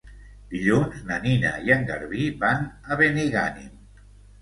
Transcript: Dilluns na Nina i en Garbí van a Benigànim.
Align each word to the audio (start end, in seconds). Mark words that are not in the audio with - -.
Dilluns 0.53 1.03
na 1.09 1.19
Nina 1.27 1.53
i 1.69 1.75
en 1.77 1.87
Garbí 1.91 2.33
van 2.47 2.69
a 2.73 3.01
Benigànim. 3.07 3.73